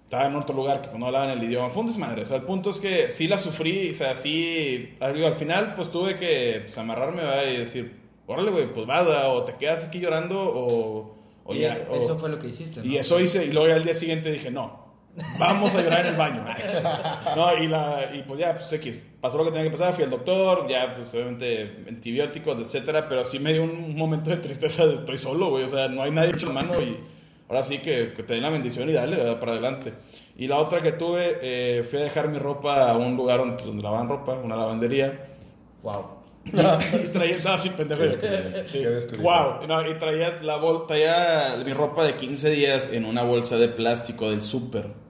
[0.08, 1.70] estaba en otro lugar que pues, no hablaban el idioma.
[1.70, 2.22] Fue un desmadre.
[2.22, 3.92] O sea, el punto es que sí la sufrí.
[3.92, 4.96] O sea, sí.
[5.02, 7.44] Al, al final, pues tuve que pues, amarrarme ¿verdad?
[7.52, 7.94] y decir,
[8.26, 11.14] órale, güey, pues va, o te quedas aquí llorando o.
[11.44, 12.80] o Y ya, o- eso fue lo que hiciste.
[12.80, 12.86] ¿no?
[12.86, 13.48] y eso hice.
[13.48, 14.87] Y luego al día siguiente dije, no.
[15.40, 16.46] Vamos a llorar en el baño.
[17.36, 19.04] No, y, la, y pues ya, pues X.
[19.20, 23.08] Pasó lo que tenía que pasar, fui al doctor, ya, pues obviamente antibióticos, etcétera.
[23.10, 25.64] Pero sí me dio un momento de tristeza de estoy solo, güey.
[25.64, 26.98] O sea, no hay nadie hecho mano y
[27.50, 29.40] ahora sí que, que te den la bendición y dale, ¿verdad?
[29.40, 29.94] para adelante.
[30.38, 33.56] Y la otra que tuve, eh, fui a dejar mi ropa a un lugar donde,
[33.56, 35.20] pues, donde lavan ropa, una lavandería.
[35.82, 36.18] Wow.
[36.48, 38.04] Y traía, no, sí, pendejo.
[38.68, 38.86] Sí.
[39.20, 43.68] Wow, no, y traía, la traía mi ropa de 15 días en una bolsa de
[43.68, 45.07] plástico del súper.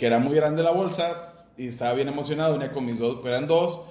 [0.00, 2.54] Que era muy grande la bolsa y estaba bien emocionado.
[2.54, 3.82] Venía con mis dos, eran dos.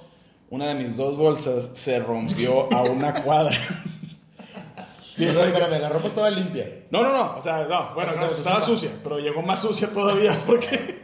[0.50, 3.56] Una de mis dos bolsas se rompió a una cuadra.
[5.04, 6.68] Sí, O sea, fue- espérame, la ropa estaba limpia.
[6.90, 8.90] no, no, no, o sea, no, bueno, estaba sucia.
[9.02, 11.02] pero llegó más sucia todavía porque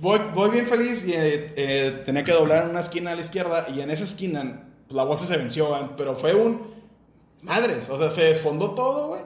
[0.00, 3.20] voy, voy bien feliz y eh, eh, tenía que doblar en una esquina a la
[3.22, 6.68] izquierda y en esa esquina pues, la bolsa se venció, pero fue un
[7.42, 9.22] madres, o sea, se desfondó todo, güey.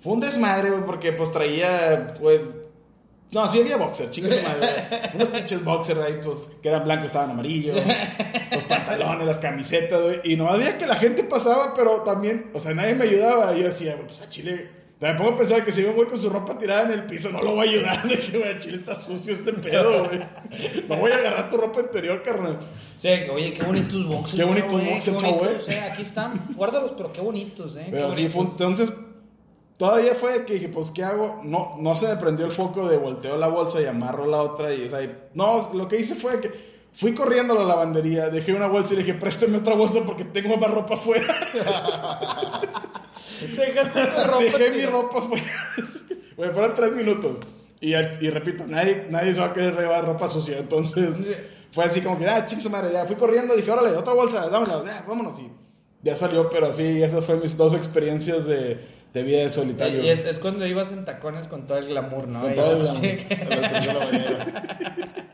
[0.00, 2.40] Fue un desmadre, güey, porque pues traía, pues,
[3.34, 5.10] no, sí había boxer, chicos, madre, güey.
[5.14, 7.76] unos pinches boxer ahí, pues, que eran blancos, estaban amarillos,
[8.52, 12.60] los pantalones, las camisetas, güey, y no había que la gente pasaba, pero también, o
[12.60, 14.70] sea, nadie me ayudaba, y yo decía, pues a Chile,
[15.00, 17.06] me pongo a pensar que si ve un güey con su ropa tirada en el
[17.06, 20.08] piso, no lo voy a ayudar, de que, güey, a Chile está sucio este pedo,
[20.08, 20.20] güey,
[20.88, 22.60] no voy a agarrar tu ropa interior, carnal.
[22.96, 24.40] Sí, oye, qué bonitos boxers.
[24.40, 25.80] Qué bonitos eh, boxers, chavo, bonitos, eh.
[25.92, 27.88] Aquí están, guárdalos, pero qué bonitos, eh.
[27.90, 28.52] Pero qué sí, bonitos.
[28.52, 28.94] entonces,
[29.84, 31.40] todavía fue que dije, pues, ¿qué hago?
[31.44, 34.72] No, no se me prendió el foco de volteo la bolsa y amarro la otra.
[34.72, 36.50] Y, o sea, y- no, lo que hice fue que
[36.94, 40.24] fui corriendo a la lavandería, dejé una bolsa y le dije, préstame otra bolsa porque
[40.24, 41.26] tengo más ropa afuera.
[43.56, 44.42] Dejaste tu ropa.
[44.42, 44.90] dejé mi tío.
[44.90, 45.44] ropa afuera.
[46.36, 47.36] Güey, fueron tres minutos.
[47.80, 50.56] Y, y repito, nadie, nadie se va a querer llevar ropa sucia.
[50.58, 51.14] Entonces,
[51.72, 54.82] fue así como que, ah, chicos, madre, ya fui corriendo, dije, órale, otra bolsa, dámela,
[54.84, 55.38] ya, vámonos.
[55.38, 55.50] Y
[56.02, 58.80] ya salió, pero sí, esas fueron mis dos experiencias de,
[59.14, 60.02] de vida de solitario.
[60.02, 62.42] Y es, es cuando ibas en tacones con todo el glamour, ¿no?
[62.42, 63.00] Con Y todo el glamour.
[63.00, 63.26] que-.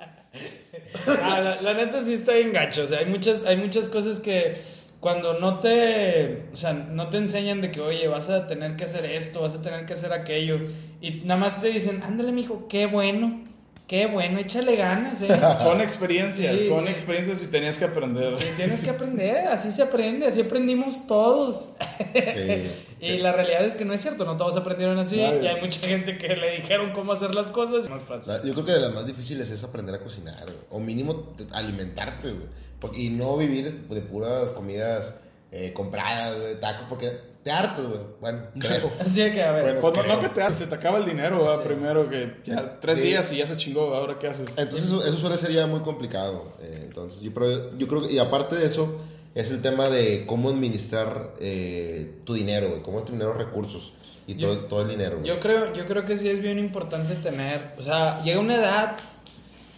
[1.23, 2.83] Ah, la, la neta sí está bien gacho.
[2.83, 4.57] O sea, hay muchas, hay muchas cosas que
[4.99, 8.85] cuando no te, o sea, no te enseñan de que, oye, vas a tener que
[8.85, 10.59] hacer esto, vas a tener que hacer aquello.
[11.01, 13.43] Y nada más te dicen, ándale, mijo, qué bueno,
[13.91, 15.29] qué bueno, échale ganas, ¿eh?
[15.59, 16.93] Son experiencias, Sí, son sí.
[16.93, 18.35] experiencias y tenías que aprender.
[18.35, 21.71] Y tienes que aprender, así se aprende, así aprendimos todos.
[22.15, 22.71] Sí.
[23.03, 25.17] Y la realidad es que no es cierto, no todos aprendieron así.
[25.17, 27.89] Y hay mucha gente que le dijeron cómo hacer las cosas.
[27.89, 28.35] Más fácil.
[28.45, 30.45] yo creo que de las más difíciles es aprender a cocinar.
[30.69, 33.03] O mínimo te- alimentarte, güey.
[33.03, 35.17] Y no vivir de puras comidas
[35.51, 37.09] eh, compradas, güey, tacos, porque
[37.43, 38.01] te hartas, güey.
[38.21, 38.91] Bueno, creo.
[39.01, 39.65] Así que, a ver.
[39.65, 40.17] Bueno, pues, no- creo.
[40.17, 41.63] no que te hace, se te acaba el dinero ¿verdad?
[41.65, 43.07] primero que ya tres Sí.
[43.07, 44.49] días y ya se chingó, ahora qué haces.
[44.57, 46.53] Entonces eso, eso suele ser ya muy complicado.
[46.61, 49.01] eh, entonces yo, pero yo creo que, y aparte de eso,
[49.35, 52.83] es el tema de cómo administrar eh, tu dinero, güey.
[52.83, 53.93] Cómo administrar los recursos
[54.27, 55.29] y Yo- todo, todo el dinero, güey.
[55.29, 58.97] Yo creo, yo creo que sí es bien importante tener, o sea, llega una edad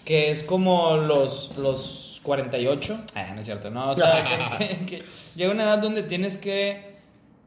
[0.05, 4.25] que es como los, los 48, ah, no es cierto, no, o sea,
[4.59, 5.03] que, que- que
[5.37, 6.93] llega una edad donde tienes que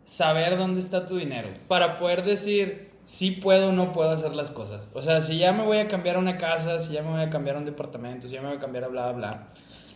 [0.06, 4.52] saber dónde está tu dinero para poder decir, sí puedo o no puedo hacer las
[4.52, 4.88] cosas.
[4.94, 7.30] O sea, si ya me voy a cambiar una casa, si ya me voy a
[7.30, 9.48] cambiar un departamento, si ya me voy a cambiar a bla, bla, bla.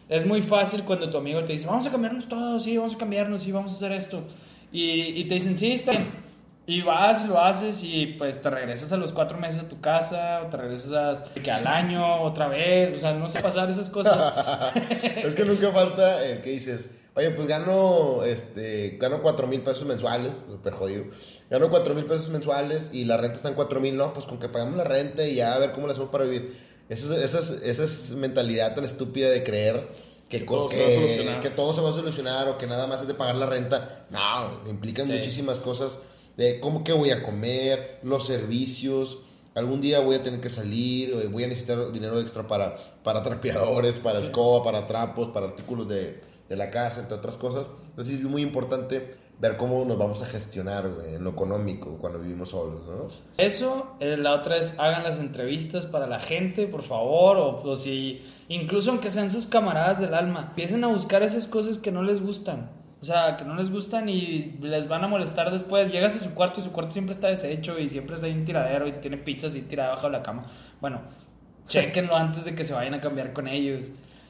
[0.10, 2.98] Es muy fácil cuando tu amigo te dice, vamos a cambiarnos todos, sí, vamos a
[2.98, 4.24] cambiarnos, sí, vamos a hacer esto.
[4.72, 6.30] Y, y te dicen, sí, está bien.
[6.66, 10.44] Y vas lo haces y pues te regresas a los cuatro meses a tu casa,
[10.44, 14.76] o te regresas que al año otra vez, o sea, no sé pasar esas cosas.
[15.02, 19.86] es que nunca falta el que dices, oye, pues gano, este, gano 4 mil pesos
[19.86, 21.06] mensuales, súper jodido.
[21.50, 24.40] Gano 4 mil pesos mensuales y la renta está en 4 mil, no, pues con
[24.40, 26.56] que pagamos la renta y ya a ver cómo le hacemos para vivir.
[26.90, 29.88] Esa, es- esa, es- esa es mentalidad tan estúpida de creer
[30.30, 31.40] que, co- todo se va a que- solucionar.
[31.42, 34.06] que todo se va a solucionar o que nada más es de pagar la renta.
[34.10, 35.14] No, implican Sí.
[35.14, 36.00] muchísimas cosas
[36.38, 39.20] de cómo que voy a comer, los servicios.
[39.56, 43.22] Algún día voy a tener que salir, eh, voy a necesitar dinero extra para, para
[43.24, 47.68] trapeadores, para escoba, para trapos, para artículos de, de la casa, entre otras cosas.
[47.90, 52.20] Entonces es muy importante ver cómo nos vamos a gestionar güey, en lo económico cuando
[52.20, 53.08] vivimos solos, ¿no?
[53.38, 57.76] Eso, eh, la otra es hagan las entrevistas para la gente, por favor, o, o
[57.76, 62.04] si, incluso aunque sean sus camaradas del alma, empiecen a buscar esas cosas que no
[62.04, 62.70] les gustan.
[63.02, 65.90] O sea, que no les gustan y les van a molestar después.
[65.90, 68.44] Llegas a su cuarto y su cuarto siempre está deshecho y siempre está ahí un
[68.44, 70.44] tiradero y tiene pizzas y tirada bajo la cama.
[70.82, 71.02] Bueno,
[71.68, 73.86] chequenlo antes de que se vayan a cambiar con ellos.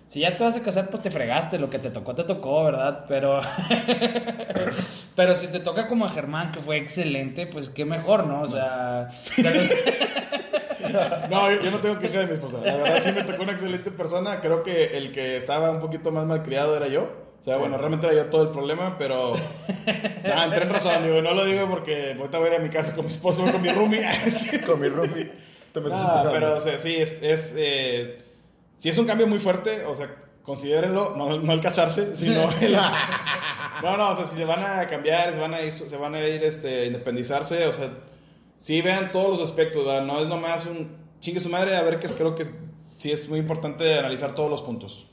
[0.10, 2.64] Si ya te vas a casar, pues te fregaste, lo que te tocó, te tocó,
[2.64, 3.06] ¿verdad?
[3.08, 3.40] Pero,
[5.16, 8.42] pero si te toca como a Germán, que fue excelente, pues qué mejor, ¿no?
[8.42, 9.10] O sea,
[11.30, 12.58] No, yo, yo no tengo queja de mi esposa.
[12.64, 14.42] La verdad sí me tocó una excelente persona.
[14.42, 17.04] Creo que el que estaba un poquito más malcriado era yo.
[17.40, 19.34] O sea, bueno, realmente era yo todo el problema, pero...
[20.24, 22.70] Nah, entré en razón, digo, no lo digo porque ahorita voy a ir a mi
[22.70, 24.12] casa con mi esposo o con mi roomie.
[24.32, 24.60] Sí.
[24.62, 25.32] Con mi roomie.
[25.72, 27.22] Te metes Ah, en pero, o sea, sí, es...
[27.22, 28.29] es eh,
[28.80, 32.72] sí es un cambio muy fuerte, o sea, considérenlo, no, no el casarse, sino el...
[33.84, 36.16] No, no, o sea, si se van a cambiar, se van a ir, se van
[36.16, 37.90] a ir este, independizarse, o sea,
[38.58, 40.06] sí vean todos los aspectos, ¿verdad?
[40.06, 42.46] no es nomás un chingue su madre, a ver que creo que
[42.98, 45.08] sí es muy importante analizar todos los puntos.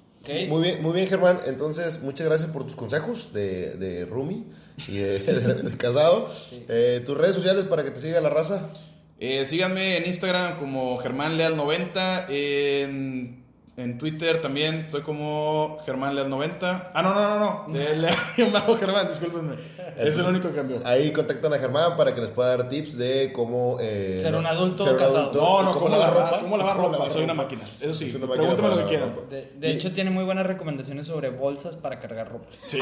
[0.48, 1.40] Muy bien, muy bien, Germán.
[1.46, 4.44] Entonces, muchas gracias por tus consejos de, de Rumi
[4.88, 6.28] y de, del casado.
[6.68, 8.70] Eh, tus redes sociales para que te siga la raza.
[9.18, 13.45] Eh, síganme en Instagram como Germán Leal 90, en,
[13.76, 16.90] en Twitter también estoy como Germán Leal 90.
[16.94, 19.54] Ah, no, no, no, no, de Leal yo me hago Germán, discúlpenme.
[19.98, 20.80] Es el único que cambió.
[20.84, 23.76] Ahí contactan a Germán para que les pueda dar tips de cómo...
[23.80, 25.18] eh, Ser un adulto ser un casado.
[25.30, 27.10] adulto No, no, ¿cómo lavar, cómo lavar cómo ropa?
[27.10, 27.42] Soy una ropa.
[27.44, 27.62] máquina.
[27.80, 29.14] Eso sí, Es una máquina pregúntame lo que lavar quieran.
[29.14, 29.34] ropa.
[29.34, 32.46] De, de hecho, tiene muy buenas recomendaciones sobre bolsas para cargar ropa.
[32.66, 32.78] Sí.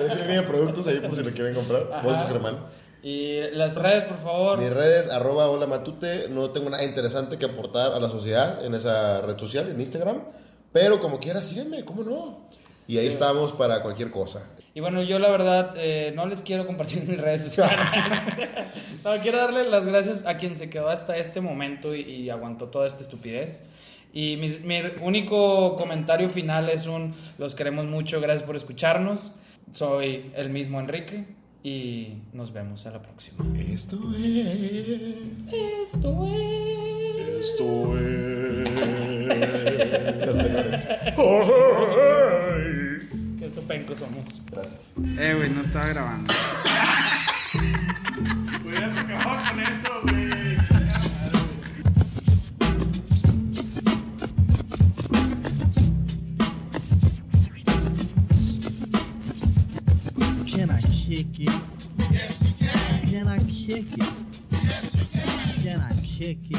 [0.00, 1.88] Una línea de productos ahí por si lo quieren comprar.
[1.92, 2.02] Ajá.
[2.02, 2.58] Bolsas Germán.
[3.06, 4.58] Y las redes, por favor.
[4.58, 6.28] Mis redes, arroba hola matute.
[6.28, 10.24] No tengo nada interesante que aportar a la sociedad en esa red social, en Instagram.
[10.72, 12.48] Pero como quiera, síganme, ¿cómo no?
[12.88, 14.42] Y ahí estamos para cualquier cosa.
[14.74, 17.78] Y bueno, yo la verdad eh, no les quiero compartir mis redes sociales.
[19.04, 22.70] no, quiero darle las gracias a quien se quedó hasta este momento y, y aguantó
[22.70, 23.62] toda esta estupidez.
[24.12, 29.30] Y mi, mi único comentario final es un los queremos mucho, gracias por escucharnos.
[29.70, 31.24] Soy el mismo Enrique
[31.66, 33.44] y nos vemos a la próxima.
[33.56, 35.52] Esto es.
[35.52, 37.40] Esto es...
[37.40, 38.70] Esto es.
[40.26, 40.86] Los tenores.
[43.40, 44.40] Qué sopencos somos.
[44.52, 44.78] Gracias.
[45.18, 46.32] Eh, güey, no estaba grabando.
[48.64, 50.25] Hubieras acabado con eso, güey.
[66.30, 66.55] aqui